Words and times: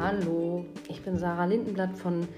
Hallo, 0.00 0.64
ich 0.88 1.02
bin 1.02 1.18
Sarah 1.18 1.46
Lindenblatt 1.46 1.98
von 1.98 2.28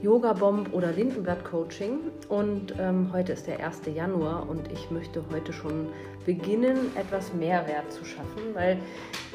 Yoga 0.00 0.32
Bomb 0.32 0.72
oder 0.72 0.90
Lindenblatt 0.90 1.44
Coaching 1.44 1.98
und 2.30 2.74
ähm, 2.78 3.10
heute 3.12 3.34
ist 3.34 3.46
der 3.46 3.62
1. 3.62 3.82
Januar 3.94 4.48
und 4.48 4.72
ich 4.72 4.90
möchte 4.90 5.22
heute 5.30 5.52
schon 5.52 5.88
beginnen, 6.24 6.78
etwas 6.96 7.34
Mehrwert 7.34 7.92
zu 7.92 8.06
schaffen, 8.06 8.54
weil 8.54 8.78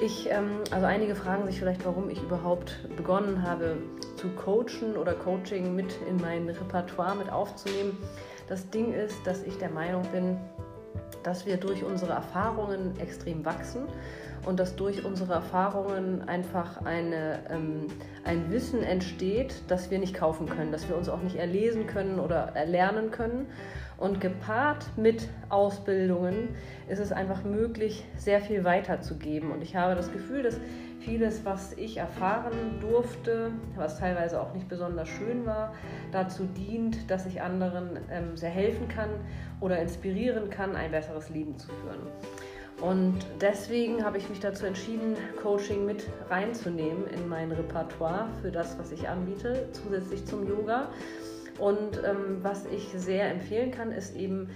ich, 0.02 0.28
ähm, 0.32 0.62
also 0.72 0.88
einige 0.88 1.14
fragen 1.14 1.46
sich 1.46 1.60
vielleicht, 1.60 1.86
warum 1.86 2.10
ich 2.10 2.20
überhaupt 2.24 2.90
begonnen 2.98 3.44
habe 3.44 3.78
zu 4.16 4.30
coachen 4.30 4.98
oder 5.00 5.14
Coaching 5.14 5.76
mit 5.76 5.96
in 6.10 6.18
mein 6.18 6.50
Repertoire 6.50 7.16
mit 7.16 7.32
aufzunehmen. 7.32 7.96
Das 8.50 8.68
Ding 8.72 8.94
ist, 8.94 9.16
dass 9.28 9.44
ich 9.44 9.60
der 9.60 9.70
Meinung 9.70 10.02
bin, 10.12 10.38
dass 11.24 11.46
wir 11.46 11.58
durch 11.58 11.84
unsere 11.84 12.14
Erfahrungen 12.14 13.00
extrem 13.00 13.46
wachsen 13.46 13.84
und 14.46 14.60
dass 14.60 14.76
durch 14.76 15.04
unsere 15.04 15.34
Erfahrungen 15.34 16.28
einfach 16.28 16.86
eine, 16.86 17.40
ähm, 17.50 17.88
ein 18.24 18.52
Wissen 18.52 18.84
entsteht, 18.84 19.56
das 19.68 19.90
wir 19.90 20.00
nicht 20.00 20.14
kaufen 20.14 20.48
können, 20.48 20.72
das 20.72 20.88
wir 20.88 20.96
uns 20.96 21.10
auch 21.10 21.22
nicht 21.22 21.36
erlesen 21.36 21.88
können 21.88 22.20
oder 22.20 22.52
erlernen 22.56 23.12
können. 23.12 23.48
Und 23.98 24.20
gepaart 24.20 24.86
mit 24.98 25.30
Ausbildungen 25.50 26.50
ist 26.90 27.00
es 27.00 27.12
einfach 27.12 27.44
möglich, 27.44 28.04
sehr 28.18 28.42
viel 28.42 28.66
weiterzugeben. 28.66 29.52
Und 29.52 29.62
ich 29.62 29.76
habe 29.76 29.96
das 29.96 30.12
Gefühl, 30.12 30.44
dass 30.44 30.60
vieles, 31.06 31.46
was 31.46 31.74
ich 31.74 31.98
erfahren 31.98 32.80
durfte, 32.82 33.52
was 33.76 34.00
teilweise 34.00 34.42
auch 34.42 34.54
nicht 34.54 34.68
besonders 34.68 35.08
schön 35.08 35.46
war, 35.46 35.74
dazu 36.12 36.46
dient, 36.46 37.10
dass 37.10 37.26
ich 37.26 37.42
anderen 37.42 38.00
ähm, 38.12 38.36
sehr 38.36 38.50
helfen 38.50 38.88
kann 38.88 39.10
oder 39.62 39.80
inspirieren 39.80 40.50
kann, 40.50 40.76
ein 40.76 40.92
besseres 40.92 41.30
Leben 41.30 41.58
zu 41.58 41.68
führen. 41.68 42.00
Und 42.82 43.26
deswegen 43.40 44.04
habe 44.04 44.18
ich 44.18 44.28
mich 44.30 44.40
dazu 44.40 44.66
entschieden, 44.66 45.16
Coaching 45.42 45.86
mit 45.86 46.08
reinzunehmen 46.30 47.08
in 47.08 47.30
mein 47.30 47.52
Repertoire 47.52 48.28
für 48.42 48.52
das, 48.52 48.78
was 48.78 48.92
ich 48.92 49.08
anbiete, 49.08 49.70
zusätzlich 49.72 50.26
zum 50.26 50.48
Yoga. 50.48 50.90
Und 51.58 52.02
ähm, 52.04 52.40
was 52.42 52.66
ich 52.66 52.90
sehr 52.98 53.32
empfehlen 53.32 53.72
kann, 53.72 53.94
ist 53.94 54.16
eben 54.18 54.50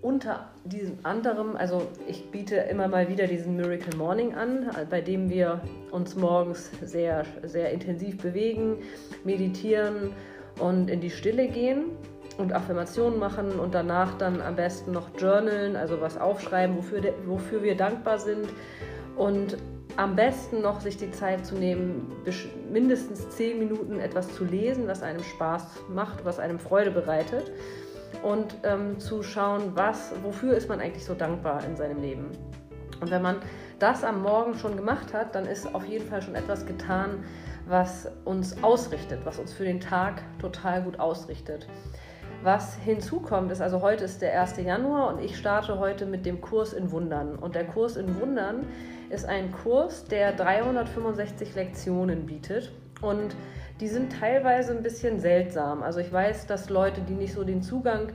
unter 0.00 0.48
diesem 0.64 0.98
anderem, 1.02 1.56
also 1.56 1.82
ich 2.06 2.30
biete 2.30 2.56
immer 2.56 2.88
mal 2.88 3.08
wieder 3.08 3.26
diesen 3.26 3.56
Miracle 3.56 3.96
Morning 3.96 4.34
an, 4.34 4.70
bei 4.90 5.00
dem 5.00 5.28
wir 5.28 5.60
uns 5.90 6.14
morgens 6.14 6.70
sehr, 6.82 7.24
sehr 7.42 7.72
intensiv 7.72 8.18
bewegen, 8.18 8.78
meditieren 9.24 10.12
und 10.60 10.88
in 10.88 11.00
die 11.00 11.10
Stille 11.10 11.48
gehen 11.48 11.86
und 12.38 12.52
Affirmationen 12.52 13.18
machen 13.18 13.58
und 13.58 13.74
danach 13.74 14.16
dann 14.18 14.40
am 14.40 14.54
besten 14.54 14.92
noch 14.92 15.08
journalen, 15.18 15.74
also 15.74 16.00
was 16.00 16.16
aufschreiben, 16.16 16.76
wofür, 16.76 17.02
wofür 17.26 17.62
wir 17.62 17.76
dankbar 17.76 18.20
sind. 18.20 18.46
Und 19.16 19.56
am 19.96 20.14
besten 20.14 20.60
noch 20.60 20.80
sich 20.80 20.96
die 20.96 21.10
Zeit 21.10 21.44
zu 21.44 21.56
nehmen, 21.56 22.12
mindestens 22.70 23.28
zehn 23.30 23.58
Minuten 23.58 23.98
etwas 23.98 24.32
zu 24.32 24.44
lesen, 24.44 24.86
was 24.86 25.02
einem 25.02 25.24
Spaß 25.24 25.64
macht, 25.92 26.24
was 26.24 26.38
einem 26.38 26.60
Freude 26.60 26.92
bereitet 26.92 27.50
und 28.22 28.56
ähm, 28.62 28.98
zu 28.98 29.22
schauen, 29.22 29.72
was, 29.74 30.12
wofür 30.22 30.54
ist 30.54 30.68
man 30.68 30.80
eigentlich 30.80 31.04
so 31.04 31.14
dankbar 31.14 31.64
in 31.64 31.76
seinem 31.76 32.00
Leben. 32.00 32.30
Und 33.00 33.10
wenn 33.10 33.22
man 33.22 33.36
das 33.78 34.02
am 34.02 34.22
Morgen 34.22 34.54
schon 34.54 34.76
gemacht 34.76 35.14
hat, 35.14 35.34
dann 35.34 35.46
ist 35.46 35.72
auf 35.74 35.84
jeden 35.84 36.06
Fall 36.06 36.20
schon 36.20 36.34
etwas 36.34 36.66
getan, 36.66 37.24
was 37.66 38.10
uns 38.24 38.62
ausrichtet, 38.62 39.20
was 39.24 39.38
uns 39.38 39.52
für 39.52 39.64
den 39.64 39.80
Tag 39.80 40.22
total 40.40 40.82
gut 40.82 40.98
ausrichtet. 40.98 41.68
Was 42.42 42.76
hinzukommt, 42.76 43.50
ist 43.50 43.60
also 43.60 43.82
heute 43.82 44.04
ist 44.04 44.22
der 44.22 44.40
1. 44.40 44.58
Januar 44.58 45.12
und 45.12 45.20
ich 45.20 45.36
starte 45.36 45.78
heute 45.78 46.06
mit 46.06 46.24
dem 46.24 46.40
Kurs 46.40 46.72
in 46.72 46.90
Wundern. 46.92 47.36
Und 47.36 47.54
der 47.54 47.66
Kurs 47.66 47.96
in 47.96 48.20
Wundern 48.20 48.64
ist 49.10 49.24
ein 49.24 49.50
Kurs, 49.52 50.04
der 50.04 50.32
365 50.32 51.54
Lektionen 51.54 52.26
bietet 52.26 52.72
und 53.00 53.34
die 53.80 53.88
sind 53.88 54.12
teilweise 54.18 54.76
ein 54.76 54.82
bisschen 54.82 55.20
seltsam. 55.20 55.82
Also 55.82 56.00
ich 56.00 56.12
weiß, 56.12 56.46
dass 56.46 56.68
Leute, 56.68 57.00
die 57.00 57.14
nicht 57.14 57.32
so 57.32 57.44
den 57.44 57.62
Zugang 57.62 58.12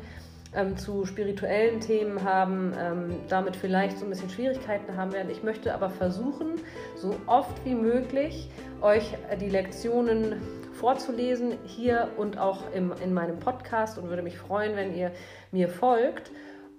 ähm, 0.55 0.77
zu 0.77 1.05
spirituellen 1.05 1.79
Themen 1.79 2.23
haben, 2.23 2.73
ähm, 2.77 3.15
damit 3.29 3.55
vielleicht 3.55 3.97
so 3.97 4.05
ein 4.05 4.09
bisschen 4.09 4.29
Schwierigkeiten 4.29 4.95
haben 4.95 5.13
werden. 5.13 5.29
Ich 5.31 5.43
möchte 5.43 5.73
aber 5.73 5.89
versuchen, 5.89 6.55
so 6.95 7.15
oft 7.25 7.65
wie 7.65 7.75
möglich 7.75 8.49
euch 8.81 9.15
die 9.39 9.49
Lektionen 9.49 10.41
vorzulesen, 10.73 11.53
hier 11.65 12.09
und 12.17 12.37
auch 12.37 12.71
im, 12.73 12.93
in 13.03 13.13
meinem 13.13 13.39
Podcast 13.39 13.97
und 13.97 14.09
würde 14.09 14.21
mich 14.21 14.37
freuen, 14.37 14.75
wenn 14.75 14.95
ihr 14.95 15.11
mir 15.51 15.69
folgt. 15.69 16.31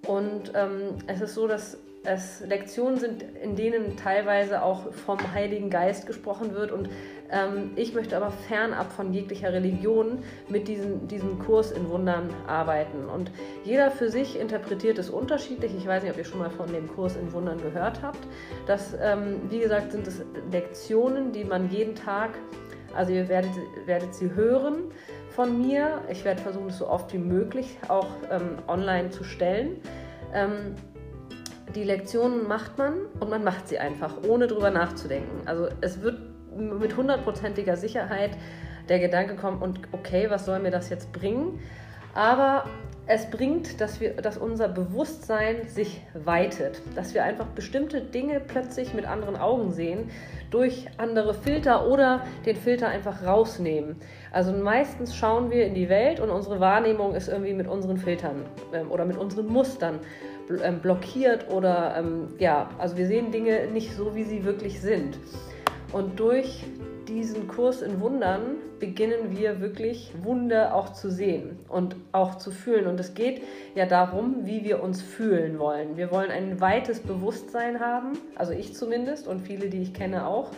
Und 0.05 0.51
ähm, 0.53 0.99
es 1.07 1.21
ist 1.21 1.33
so, 1.33 1.47
dass 1.47 1.77
es 2.05 2.41
Lektionen 2.45 2.97
sind, 2.97 3.23
in 3.41 3.55
denen 3.55 3.97
teilweise 3.97 4.61
auch 4.63 4.91
vom 4.93 5.17
Heiligen 5.33 5.69
Geist 5.69 6.07
gesprochen 6.07 6.53
wird. 6.53 6.71
Und 6.71 6.89
ähm, 7.31 7.71
ich 7.75 7.93
möchte 7.93 8.15
aber 8.15 8.31
fernab 8.31 8.91
von 8.91 9.13
jeglicher 9.13 9.51
Religion 9.51 10.19
mit 10.47 10.67
diesem, 10.67 11.07
diesem 11.07 11.39
Kurs 11.39 11.71
in 11.71 11.89
Wundern 11.89 12.29
arbeiten. 12.47 13.05
Und 13.05 13.31
jeder 13.63 13.91
für 13.91 14.09
sich 14.09 14.39
interpretiert 14.39 14.97
es 14.97 15.09
unterschiedlich. 15.09 15.73
Ich 15.75 15.87
weiß 15.87 16.03
nicht, 16.03 16.11
ob 16.11 16.17
ihr 16.17 16.25
schon 16.25 16.39
mal 16.39 16.51
von 16.51 16.71
dem 16.71 16.87
Kurs 16.87 17.15
in 17.15 17.31
Wundern 17.33 17.61
gehört 17.61 18.01
habt. 18.01 18.27
Das, 18.67 18.95
ähm, 19.01 19.41
wie 19.49 19.59
gesagt, 19.59 19.91
sind 19.91 20.07
es 20.07 20.21
Lektionen, 20.51 21.31
die 21.31 21.43
man 21.43 21.69
jeden 21.69 21.95
Tag 21.95 22.31
also 22.95 23.11
ihr 23.11 23.27
werdet, 23.27 23.51
werdet 23.85 24.15
sie 24.15 24.33
hören 24.33 24.91
von 25.29 25.61
mir. 25.61 26.01
Ich 26.09 26.23
werde 26.23 26.41
versuchen, 26.41 26.69
es 26.69 26.77
so 26.77 26.87
oft 26.87 27.11
wie 27.13 27.17
möglich 27.17 27.77
auch 27.89 28.07
ähm, 28.31 28.57
online 28.67 29.09
zu 29.09 29.23
stellen. 29.23 29.81
Die 31.73 31.83
Lektionen 31.83 32.47
macht 32.47 32.77
man 32.77 32.93
und 33.19 33.29
man 33.29 33.43
macht 33.43 33.67
sie 33.67 33.79
einfach, 33.79 34.13
ohne 34.27 34.47
drüber 34.47 34.69
nachzudenken. 34.69 35.47
Also 35.47 35.67
es 35.81 36.01
wird 36.01 36.19
mit 36.55 36.95
hundertprozentiger 36.95 37.75
Sicherheit 37.75 38.31
der 38.87 38.99
Gedanke 38.99 39.35
kommen, 39.35 39.61
und 39.61 39.79
okay, 39.91 40.27
was 40.29 40.45
soll 40.45 40.59
mir 40.59 40.71
das 40.71 40.89
jetzt 40.89 41.11
bringen? 41.11 41.59
Aber 42.13 42.65
es 43.07 43.29
bringt, 43.29 43.79
dass, 43.81 43.99
wir, 43.99 44.13
dass 44.13 44.37
unser 44.37 44.67
Bewusstsein 44.67 45.67
sich 45.67 46.01
weitet, 46.13 46.81
dass 46.95 47.13
wir 47.13 47.23
einfach 47.23 47.45
bestimmte 47.47 48.01
Dinge 48.01 48.39
plötzlich 48.39 48.93
mit 48.93 49.05
anderen 49.05 49.35
Augen 49.35 49.71
sehen, 49.71 50.09
durch 50.49 50.87
andere 50.97 51.33
Filter 51.33 51.87
oder 51.87 52.25
den 52.45 52.55
Filter 52.55 52.87
einfach 52.87 53.25
rausnehmen. 53.25 53.97
Also 54.31 54.53
meistens 54.53 55.15
schauen 55.15 55.51
wir 55.51 55.65
in 55.65 55.75
die 55.75 55.89
Welt 55.89 56.19
und 56.19 56.29
unsere 56.29 56.59
Wahrnehmung 56.59 57.13
ist 57.13 57.27
irgendwie 57.27 57.53
mit 57.53 57.67
unseren 57.67 57.97
Filtern 57.97 58.45
ähm, 58.73 58.89
oder 58.89 59.05
mit 59.05 59.17
unseren 59.17 59.47
Mustern 59.47 59.99
ähm, 60.63 60.79
blockiert 60.79 61.51
oder 61.51 61.95
ähm, 61.97 62.29
ja, 62.39 62.69
also 62.77 62.97
wir 62.97 63.07
sehen 63.07 63.31
Dinge 63.31 63.67
nicht 63.67 63.95
so, 63.95 64.15
wie 64.15 64.23
sie 64.23 64.45
wirklich 64.45 64.79
sind. 64.81 65.17
Und 65.91 66.19
durch 66.19 66.63
diesen 67.07 67.47
Kurs 67.47 67.81
in 67.81 68.01
Wundern 68.01 68.57
beginnen 68.79 69.37
wir 69.37 69.61
wirklich 69.61 70.11
Wunder 70.23 70.73
auch 70.75 70.93
zu 70.93 71.09
sehen 71.11 71.59
und 71.69 71.95
auch 72.11 72.35
zu 72.35 72.51
fühlen. 72.51 72.87
Und 72.87 72.99
es 72.99 73.13
geht 73.13 73.41
ja 73.75 73.85
darum, 73.85 74.45
wie 74.45 74.63
wir 74.63 74.81
uns 74.83 75.01
fühlen 75.01 75.59
wollen. 75.59 75.97
Wir 75.97 76.11
wollen 76.11 76.31
ein 76.31 76.59
weites 76.59 76.99
Bewusstsein 76.99 77.79
haben, 77.79 78.13
also 78.35 78.53
ich 78.53 78.73
zumindest 78.73 79.27
und 79.27 79.41
viele, 79.41 79.69
die 79.69 79.81
ich 79.81 79.93
kenne 79.93 80.27
auch. 80.27 80.49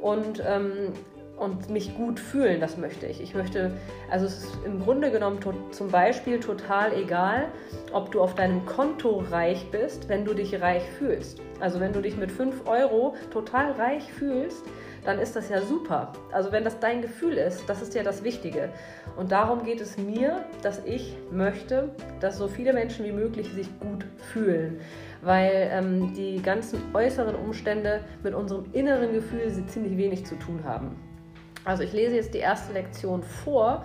Und 0.00 0.42
ähm, 0.46 0.92
und 1.36 1.70
mich 1.70 1.96
gut 1.96 2.20
fühlen, 2.20 2.60
das 2.60 2.76
möchte 2.76 3.06
ich. 3.06 3.20
Ich 3.20 3.34
möchte, 3.34 3.72
also 4.10 4.26
es 4.26 4.44
ist 4.44 4.58
im 4.64 4.80
Grunde 4.80 5.10
genommen 5.10 5.40
zum 5.72 5.88
Beispiel 5.88 6.38
total 6.38 6.92
egal, 6.94 7.46
ob 7.92 8.12
du 8.12 8.20
auf 8.20 8.34
deinem 8.34 8.64
Konto 8.66 9.24
reich 9.30 9.66
bist, 9.70 10.08
wenn 10.08 10.24
du 10.24 10.34
dich 10.34 10.60
reich 10.60 10.84
fühlst. 10.98 11.40
Also 11.60 11.80
wenn 11.80 11.92
du 11.92 12.00
dich 12.00 12.16
mit 12.16 12.30
5 12.30 12.66
Euro 12.66 13.14
total 13.30 13.72
reich 13.72 14.12
fühlst, 14.12 14.64
dann 15.04 15.18
ist 15.18 15.34
das 15.34 15.48
ja 15.48 15.60
super. 15.60 16.12
Also 16.30 16.52
wenn 16.52 16.64
das 16.64 16.78
dein 16.78 17.02
Gefühl 17.02 17.34
ist, 17.34 17.68
das 17.68 17.82
ist 17.82 17.94
ja 17.94 18.02
das 18.02 18.22
Wichtige. 18.22 18.68
Und 19.16 19.32
darum 19.32 19.64
geht 19.64 19.80
es 19.80 19.98
mir, 19.98 20.44
dass 20.62 20.84
ich 20.84 21.16
möchte, 21.30 21.90
dass 22.20 22.38
so 22.38 22.46
viele 22.46 22.72
Menschen 22.72 23.04
wie 23.04 23.12
möglich 23.12 23.52
sich 23.52 23.68
gut 23.80 24.04
fühlen. 24.32 24.80
Weil 25.22 25.70
ähm, 25.72 26.14
die 26.14 26.40
ganzen 26.40 26.80
äußeren 26.94 27.34
Umstände 27.34 28.04
mit 28.22 28.34
unserem 28.34 28.66
inneren 28.72 29.12
Gefühl 29.12 29.50
ziemlich 29.66 29.96
wenig 29.96 30.24
zu 30.24 30.36
tun 30.36 30.62
haben. 30.64 30.96
Also 31.64 31.82
ich 31.82 31.92
lese 31.92 32.16
jetzt 32.16 32.34
die 32.34 32.38
erste 32.38 32.72
Lektion 32.72 33.22
vor 33.22 33.84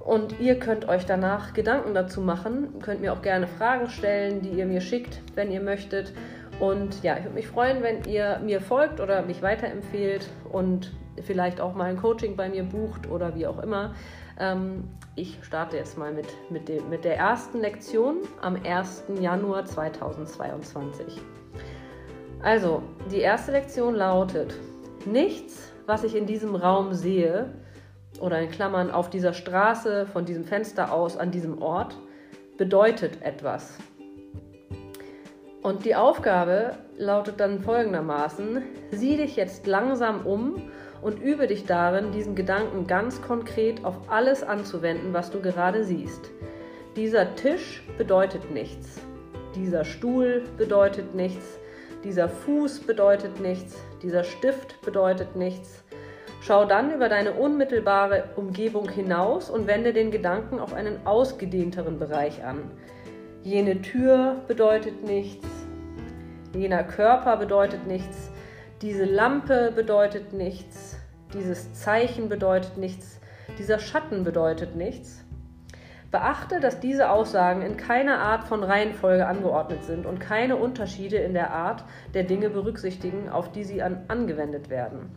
und 0.00 0.40
ihr 0.40 0.58
könnt 0.58 0.88
euch 0.88 1.06
danach 1.06 1.54
Gedanken 1.54 1.94
dazu 1.94 2.20
machen. 2.20 2.80
Könnt 2.82 3.00
mir 3.00 3.12
auch 3.12 3.22
gerne 3.22 3.46
Fragen 3.46 3.88
stellen, 3.88 4.42
die 4.42 4.50
ihr 4.50 4.66
mir 4.66 4.80
schickt, 4.80 5.20
wenn 5.34 5.50
ihr 5.50 5.60
möchtet. 5.60 6.12
Und 6.60 7.02
ja, 7.02 7.16
ich 7.16 7.24
würde 7.24 7.34
mich 7.34 7.48
freuen, 7.48 7.82
wenn 7.82 8.04
ihr 8.04 8.38
mir 8.44 8.60
folgt 8.60 9.00
oder 9.00 9.22
mich 9.22 9.42
weiterempfehlt 9.42 10.28
und 10.52 10.92
vielleicht 11.22 11.60
auch 11.60 11.74
mal 11.74 11.90
ein 11.90 11.96
Coaching 11.96 12.36
bei 12.36 12.48
mir 12.48 12.64
bucht 12.64 13.08
oder 13.08 13.34
wie 13.34 13.46
auch 13.46 13.62
immer. 13.62 13.94
Ähm, 14.38 14.84
ich 15.16 15.38
starte 15.42 15.76
jetzt 15.76 15.96
mal 15.96 16.12
mit, 16.12 16.26
mit, 16.50 16.68
dem, 16.68 16.88
mit 16.90 17.04
der 17.04 17.16
ersten 17.16 17.60
Lektion 17.60 18.18
am 18.40 18.58
1. 18.64 19.04
Januar 19.20 19.64
2022. 19.64 21.20
Also, 22.42 22.82
die 23.10 23.20
erste 23.20 23.52
Lektion 23.52 23.94
lautet, 23.94 24.54
nichts, 25.06 25.72
was 25.86 26.04
ich 26.04 26.14
in 26.14 26.26
diesem 26.26 26.54
Raum 26.54 26.94
sehe, 26.94 27.52
oder 28.20 28.40
in 28.40 28.50
Klammern 28.50 28.90
auf 28.90 29.10
dieser 29.10 29.32
Straße, 29.32 30.06
von 30.06 30.24
diesem 30.24 30.44
Fenster 30.44 30.92
aus, 30.92 31.16
an 31.16 31.30
diesem 31.30 31.60
Ort, 31.60 31.96
bedeutet 32.56 33.22
etwas. 33.22 33.78
Und 35.62 35.84
die 35.84 35.94
Aufgabe 35.94 36.76
lautet 36.96 37.40
dann 37.40 37.60
folgendermaßen, 37.60 38.62
sieh 38.90 39.16
dich 39.16 39.36
jetzt 39.36 39.66
langsam 39.66 40.26
um 40.26 40.70
und 41.00 41.20
übe 41.20 41.46
dich 41.46 41.64
darin, 41.64 42.12
diesen 42.12 42.34
Gedanken 42.34 42.86
ganz 42.86 43.22
konkret 43.22 43.84
auf 43.84 43.96
alles 44.08 44.42
anzuwenden, 44.42 45.12
was 45.12 45.30
du 45.30 45.40
gerade 45.40 45.84
siehst. 45.84 46.30
Dieser 46.96 47.34
Tisch 47.34 47.82
bedeutet 47.98 48.50
nichts. 48.52 49.00
Dieser 49.54 49.84
Stuhl 49.84 50.44
bedeutet 50.56 51.14
nichts. 51.14 51.58
Dieser 52.04 52.28
Fuß 52.28 52.80
bedeutet 52.80 53.40
nichts. 53.40 53.76
Dieser 54.02 54.24
Stift 54.24 54.80
bedeutet 54.82 55.36
nichts. 55.36 55.82
Schau 56.42 56.66
dann 56.66 56.92
über 56.92 57.08
deine 57.08 57.32
unmittelbare 57.32 58.24
Umgebung 58.36 58.90
hinaus 58.90 59.48
und 59.48 59.66
wende 59.66 59.94
den 59.94 60.10
Gedanken 60.10 60.60
auf 60.60 60.74
einen 60.74 61.06
ausgedehnteren 61.06 61.98
Bereich 61.98 62.44
an. 62.44 62.70
Jene 63.42 63.80
Tür 63.80 64.42
bedeutet 64.46 65.04
nichts, 65.04 65.46
jener 66.54 66.84
Körper 66.84 67.38
bedeutet 67.38 67.86
nichts, 67.86 68.30
diese 68.82 69.04
Lampe 69.04 69.72
bedeutet 69.74 70.34
nichts, 70.34 70.98
dieses 71.32 71.72
Zeichen 71.72 72.28
bedeutet 72.28 72.76
nichts, 72.76 73.20
dieser 73.58 73.78
Schatten 73.78 74.24
bedeutet 74.24 74.76
nichts. 74.76 75.23
Beachte, 76.14 76.60
dass 76.60 76.78
diese 76.78 77.10
Aussagen 77.10 77.60
in 77.62 77.76
keiner 77.76 78.20
Art 78.20 78.44
von 78.44 78.62
Reihenfolge 78.62 79.26
angeordnet 79.26 79.82
sind 79.82 80.06
und 80.06 80.20
keine 80.20 80.54
Unterschiede 80.54 81.16
in 81.16 81.34
der 81.34 81.50
Art 81.50 81.82
der 82.14 82.22
Dinge 82.22 82.50
berücksichtigen, 82.50 83.28
auf 83.28 83.50
die 83.50 83.64
sie 83.64 83.82
an 83.82 84.04
angewendet 84.06 84.70
werden. 84.70 85.10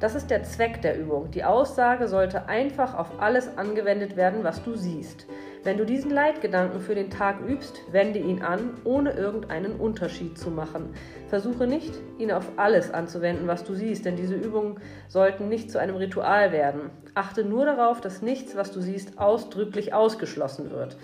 Das 0.00 0.14
ist 0.14 0.30
der 0.30 0.44
Zweck 0.44 0.80
der 0.82 0.96
Übung. 0.96 1.30
Die 1.32 1.42
Aussage 1.42 2.06
sollte 2.06 2.48
einfach 2.48 2.96
auf 2.96 3.20
alles 3.20 3.58
angewendet 3.58 4.16
werden, 4.16 4.44
was 4.44 4.62
du 4.62 4.76
siehst. 4.76 5.26
Wenn 5.64 5.76
du 5.76 5.84
diesen 5.84 6.12
Leitgedanken 6.12 6.80
für 6.80 6.94
den 6.94 7.10
Tag 7.10 7.40
übst, 7.40 7.82
wende 7.90 8.20
ihn 8.20 8.40
an, 8.40 8.74
ohne 8.84 9.10
irgendeinen 9.10 9.72
Unterschied 9.72 10.38
zu 10.38 10.52
machen. 10.52 10.94
Versuche 11.26 11.66
nicht, 11.66 11.92
ihn 12.16 12.30
auf 12.30 12.44
alles 12.56 12.94
anzuwenden, 12.94 13.48
was 13.48 13.64
du 13.64 13.74
siehst, 13.74 14.04
denn 14.04 14.14
diese 14.14 14.36
Übungen 14.36 14.78
sollten 15.08 15.48
nicht 15.48 15.70
zu 15.72 15.80
einem 15.80 15.96
Ritual 15.96 16.52
werden. 16.52 16.90
Achte 17.14 17.44
nur 17.44 17.66
darauf, 17.66 18.00
dass 18.00 18.22
nichts, 18.22 18.54
was 18.54 18.70
du 18.70 18.80
siehst, 18.80 19.18
ausdrücklich 19.18 19.94
ausgeschlossen 19.94 20.70
wird. 20.70 20.96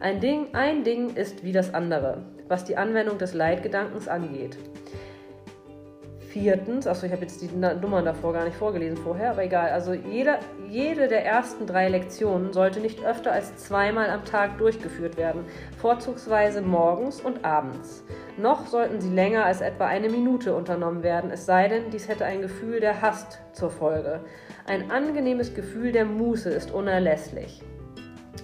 Ein 0.00 0.20
Ding, 0.20 0.54
ein 0.54 0.82
Ding 0.82 1.14
ist 1.14 1.44
wie 1.44 1.52
das 1.52 1.74
andere, 1.74 2.22
was 2.48 2.64
die 2.64 2.78
Anwendung 2.78 3.18
des 3.18 3.34
Leitgedankens 3.34 4.08
angeht. 4.08 4.56
Viertens, 6.30 6.86
achso, 6.86 7.06
ich 7.06 7.12
habe 7.12 7.22
jetzt 7.22 7.42
die 7.42 7.48
Nummern 7.48 8.04
davor 8.04 8.32
gar 8.32 8.44
nicht 8.44 8.56
vorgelesen 8.56 8.96
vorher, 8.96 9.32
aber 9.32 9.42
egal. 9.42 9.70
Also 9.70 9.94
jede, 9.94 10.38
jede 10.68 11.08
der 11.08 11.26
ersten 11.26 11.66
drei 11.66 11.88
Lektionen 11.88 12.52
sollte 12.52 12.78
nicht 12.78 13.04
öfter 13.04 13.32
als 13.32 13.56
zweimal 13.56 14.08
am 14.10 14.24
Tag 14.24 14.56
durchgeführt 14.58 15.16
werden, 15.16 15.44
vorzugsweise 15.78 16.62
morgens 16.62 17.20
und 17.20 17.44
abends. 17.44 18.04
Noch 18.36 18.68
sollten 18.68 19.00
sie 19.00 19.12
länger 19.12 19.44
als 19.44 19.60
etwa 19.60 19.86
eine 19.86 20.08
Minute 20.08 20.54
unternommen 20.54 21.02
werden, 21.02 21.32
es 21.32 21.46
sei 21.46 21.66
denn, 21.66 21.90
dies 21.90 22.06
hätte 22.06 22.26
ein 22.26 22.42
Gefühl 22.42 22.78
der 22.78 23.02
Hast 23.02 23.40
zur 23.52 23.70
Folge. 23.70 24.20
Ein 24.66 24.92
angenehmes 24.92 25.52
Gefühl 25.52 25.90
der 25.90 26.04
Muße 26.04 26.48
ist 26.50 26.70
unerlässlich. 26.70 27.60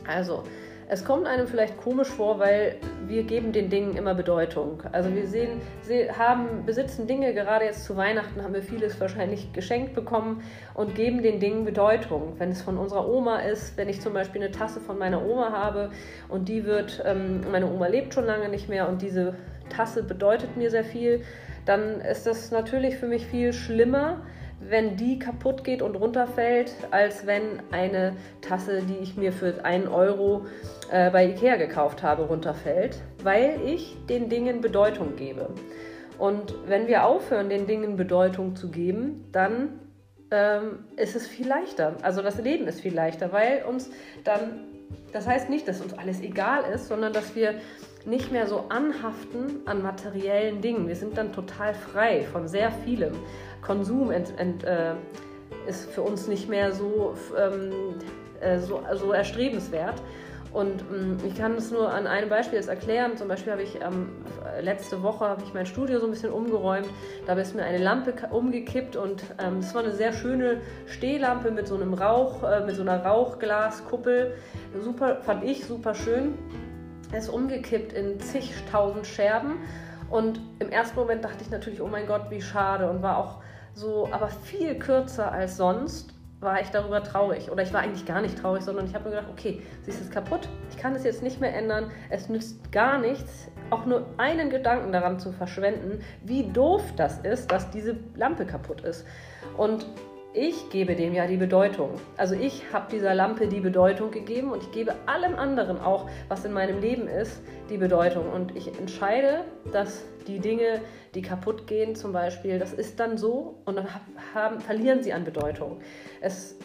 Also, 0.09 0.43
es 0.89 1.05
kommt 1.05 1.27
einem 1.27 1.49
vielleicht 1.49 1.77
komisch 1.79 2.09
vor, 2.09 2.39
weil 2.39 2.77
wir 3.07 3.25
geben 3.25 3.53
den 3.53 3.71
Dingen 3.71 3.97
immer 3.97 4.15
Bedeutung. 4.15 4.83
Also 4.93 5.13
wir 5.13 5.27
sehen, 5.27 5.61
haben, 6.17 6.65
besitzen 6.65 7.09
Dinge, 7.09 7.35
gerade 7.35 7.65
jetzt 7.65 7.85
zu 7.85 7.97
Weihnachten 7.97 8.43
haben 8.43 8.55
wir 8.55 8.63
vieles 8.63 9.01
wahrscheinlich 9.01 9.53
geschenkt 9.53 9.95
bekommen 9.95 10.43
und 10.75 10.95
geben 10.95 11.23
den 11.23 11.41
Dingen 11.41 11.65
Bedeutung. 11.65 12.35
Wenn 12.39 12.51
es 12.51 12.63
von 12.63 12.79
unserer 12.79 13.09
Oma 13.09 13.41
ist, 13.41 13.77
wenn 13.77 13.89
ich 13.89 14.01
zum 14.01 14.13
Beispiel 14.13 14.43
eine 14.43 14.53
Tasse 14.53 14.81
von 14.81 14.97
meiner 14.97 15.25
Oma 15.25 15.51
habe 15.51 15.91
und 16.29 16.49
die 16.49 16.65
wird, 16.65 17.03
ähm, 17.05 17.41
meine 17.51 17.71
Oma 17.71 17.89
lebt 17.89 18.15
schon 18.15 18.25
lange 18.25 18.49
nicht 18.49 18.69
mehr 18.69 18.89
und 18.89 19.03
diese 19.03 19.35
Tasse 19.69 20.05
bedeutet 20.05 20.57
mir 20.57 20.71
sehr 20.71 20.85
viel, 20.85 21.23
dann 21.65 22.01
ist 22.01 22.27
das 22.27 22.53
natürlich 22.53 22.97
für 22.97 23.09
mich 23.09 23.27
viel 23.27 23.53
schlimmer, 23.53 24.23
wenn 24.61 24.97
die 24.97 25.19
kaputt 25.19 25.65
geht 25.65 25.83
und 25.83 25.97
runterfällt, 25.97 26.73
als 26.91 27.27
wenn 27.27 27.61
eine 27.71 28.17
Tasse, 28.41 28.83
die 28.83 28.97
ich 29.03 29.17
mir 29.17 29.33
für 29.33 29.65
einen 29.65 29.89
Euro 29.89 30.47
äh, 30.91 31.11
bei 31.11 31.27
Ikea 31.27 31.57
gekauft 31.57 32.03
habe, 32.03 32.23
runterfällt, 32.23 33.03
weil 33.23 33.61
ich 33.65 33.97
den 34.09 34.29
Dingen 34.29 34.61
Bedeutung 34.61 35.17
gebe. 35.17 35.51
Und 36.19 36.55
wenn 36.67 36.87
wir 36.87 37.05
aufhören, 37.05 37.51
den 37.51 37.67
Dingen 37.67 37.97
Bedeutung 37.97 38.57
zu 38.57 38.71
geben, 38.71 39.29
dann 39.33 39.81
ähm, 40.31 40.85
ist 40.97 41.15
es 41.15 41.27
viel 41.27 41.47
leichter. 41.47 41.97
Also 42.03 42.23
das 42.23 42.39
Leben 42.39 42.67
ist 42.67 42.81
viel 42.81 42.95
leichter, 42.95 43.33
weil 43.33 43.65
uns 43.65 43.91
dann, 44.25 44.65
das 45.13 45.27
heißt 45.27 45.51
nicht, 45.51 45.69
dass 45.69 45.81
uns 45.81 45.93
alles 45.95 46.21
egal 46.23 46.65
ist, 46.73 46.89
sondern 46.89 47.13
dass 47.13 47.37
wir 47.37 47.55
nicht 48.07 48.33
mehr 48.33 48.47
so 48.47 48.65
anhaften 48.69 49.61
an 49.67 49.83
materiellen 49.83 50.61
Dingen. 50.61 50.89
Wir 50.89 50.97
sind 50.97 51.19
dann 51.19 51.33
total 51.33 51.75
frei 51.75 52.23
von 52.33 52.49
sehr 52.49 52.71
vielem. 52.71 53.13
Konsum 53.63 54.11
ent, 54.11 54.33
ent, 54.39 54.65
äh, 54.65 54.95
ist 55.67 55.91
für 55.91 56.03
uns 56.03 56.29
nicht 56.29 56.49
mehr 56.49 56.73
so, 56.73 57.15
ähm, 57.37 57.73
äh, 58.41 58.59
so, 58.59 58.81
so 58.95 59.13
erstrebenswert. 59.13 60.01
Und 60.53 60.83
ähm, 60.91 61.19
ich 61.27 61.37
kann 61.37 61.55
es 61.57 61.71
nur 61.71 61.93
an 61.93 62.07
einem 62.07 62.31
Beispiel 62.31 62.57
jetzt 62.57 62.69
erklären. 62.69 63.17
Zum 63.17 63.29
Beispiel 63.29 63.53
habe 63.53 63.63
ich 63.63 63.75
ähm, 63.83 64.09
letzte 64.61 65.03
Woche 65.03 65.37
ich 65.45 65.53
mein 65.53 65.67
Studio 65.67 65.99
so 65.99 66.07
ein 66.07 66.11
bisschen 66.11 66.33
umgeräumt. 66.33 66.89
Da 67.27 67.35
ist 67.35 67.55
mir 67.55 67.65
eine 67.65 67.79
Lampe 67.79 68.15
umgekippt 68.31 68.97
und 68.97 69.23
ähm, 69.39 69.61
das 69.61 69.75
war 69.75 69.83
eine 69.83 69.93
sehr 69.93 70.13
schöne 70.13 70.63
Stehlampe 70.87 71.51
mit 71.51 71.67
so 71.67 71.75
einem 71.75 71.93
Rauch, 71.93 72.43
äh, 72.43 72.65
mit 72.65 72.77
so 72.77 72.83
einer 72.83 73.05
Rauchglaskuppel. 73.05 74.37
Super, 74.81 75.17
fand 75.23 75.45
ich 75.45 75.67
super 75.67 75.95
schön. 75.95 76.39
Er 77.13 77.19
ist 77.19 77.29
umgekippt 77.29 77.93
in 77.93 78.21
zigtausend 78.21 79.07
Scherben. 79.07 79.59
Und 80.11 80.41
im 80.59 80.71
ersten 80.71 80.97
Moment 80.97 81.25
dachte 81.25 81.39
ich 81.43 81.51
natürlich, 81.51 81.81
oh 81.81 81.89
mein 81.89 82.07
Gott, 82.07 82.31
wie 82.31 82.41
schade. 82.41 82.89
Und 82.91 83.03
war 83.03 83.19
auch 83.19 83.41
so, 83.75 84.09
aber 84.11 84.29
viel 84.29 84.79
kürzer 84.79 85.31
als 85.33 85.57
sonst 85.57 86.15
war 86.41 86.61
ich 86.61 86.69
darüber 86.69 87.03
traurig. 87.03 87.51
Oder 87.51 87.63
ich 87.63 87.73
war 87.73 87.81
eigentlich 87.81 88.05
gar 88.07 88.21
nicht 88.21 88.39
traurig, 88.39 88.63
sondern 88.63 88.87
ich 88.87 88.95
habe 88.95 89.05
mir 89.05 89.17
gedacht, 89.17 89.31
okay, 89.31 89.63
sie 89.83 89.91
ist 89.91 90.01
jetzt 90.01 90.13
kaputt, 90.13 90.49
ich 90.71 90.77
kann 90.77 90.95
es 90.95 91.05
jetzt 91.05 91.23
nicht 91.23 91.41
mehr 91.41 91.55
ändern, 91.55 91.91
es 92.11 92.29
nützt 92.29 92.71
gar 92.73 92.99
nichts, 92.99 93.49
auch 93.71 93.87
nur 93.87 94.07
einen 94.19 94.51
Gedanken 94.51 94.93
daran 94.93 95.19
zu 95.19 95.33
verschwenden, 95.33 96.01
wie 96.23 96.45
doof 96.45 96.83
das 96.97 97.19
ist, 97.21 97.51
dass 97.51 97.71
diese 97.71 97.97
Lampe 98.15 98.45
kaputt 98.47 98.83
ist. 98.83 99.07
Und 99.57 99.87
ich 100.37 100.69
gebe 100.69 100.95
dem 100.95 101.15
ja 101.15 101.27
die 101.27 101.39
Bedeutung. 101.39 101.95
Also 102.17 102.35
ich 102.35 102.71
habe 102.73 102.91
dieser 102.91 103.15
Lampe 103.15 103.49
die 103.49 103.61
Bedeutung 103.61 104.11
gegeben 104.11 104.53
und 104.53 104.63
ich 104.63 104.71
gebe 104.71 104.95
allem 105.07 105.35
anderen 105.35 105.81
auch, 105.81 106.09
was 106.29 106.45
in 106.45 106.53
meinem 106.53 106.81
Leben 106.81 107.09
ist, 107.09 107.41
die 107.71 107.79
Bedeutung. 107.79 108.31
Und 108.31 108.55
ich 108.55 108.79
entscheide, 108.79 109.45
dass 109.73 110.05
die 110.27 110.39
Dinge, 110.39 110.83
die 111.15 111.23
kaputt 111.23 111.67
gehen 111.67 111.97
zum 111.97 112.13
Beispiel, 112.13 112.59
das 112.59 112.75
ist 112.75 113.01
dann 113.01 113.17
so 113.17 113.63
und 113.65 113.77
dann 113.77 113.89
haben, 114.35 114.61
verlieren 114.61 115.03
sie 115.03 115.15
an 115.15 115.25
Bedeutung. 115.25 115.81
Es, 116.21 116.57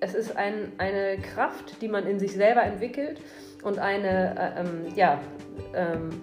es 0.00 0.14
ist 0.14 0.36
ein, 0.36 0.72
eine 0.78 1.18
Kraft, 1.18 1.82
die 1.82 1.88
man 1.88 2.06
in 2.06 2.20
sich 2.20 2.32
selber 2.32 2.62
entwickelt 2.62 3.20
und 3.64 3.80
eine, 3.80 4.36
äh, 4.38 4.60
ähm, 4.60 4.86
ja, 4.94 5.20
ähm, 5.74 6.22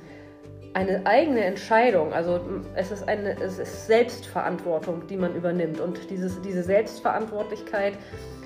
eine 0.78 1.04
eigene 1.08 1.44
Entscheidung, 1.44 2.14
also 2.14 2.40
es 2.76 2.92
ist, 2.92 3.08
eine, 3.08 3.36
es 3.42 3.58
ist 3.58 3.88
Selbstverantwortung, 3.88 5.08
die 5.08 5.18
man 5.18 5.34
übernimmt. 5.34 5.80
Und 5.80 6.08
dieses, 6.12 6.40
diese 6.42 6.62
Selbstverantwortlichkeit, 6.62 7.94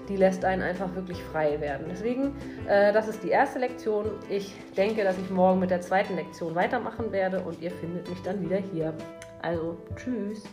die 0.07 0.15
lässt 0.15 0.45
einen 0.45 0.61
einfach 0.61 0.95
wirklich 0.95 1.21
frei 1.23 1.59
werden. 1.59 1.87
Deswegen, 1.91 2.33
äh, 2.69 2.93
das 2.93 3.09
ist 3.09 3.21
die 3.21 3.29
erste 3.31 3.59
Lektion. 3.59 4.11
Ich 4.29 4.55
denke, 4.77 5.03
dass 5.03 5.17
ich 5.17 5.29
morgen 5.29 5.59
mit 5.59 5.71
der 5.71 5.81
zweiten 5.81 6.15
Lektion 6.15 6.55
weitermachen 6.55 7.11
werde 7.11 7.41
und 7.41 7.61
ihr 7.61 7.71
findet 7.71 8.09
mich 8.09 8.21
dann 8.21 8.41
wieder 8.41 8.57
hier. 8.57 8.93
Also, 9.41 9.77
tschüss. 9.97 10.43